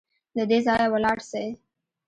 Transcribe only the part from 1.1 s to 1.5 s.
سئ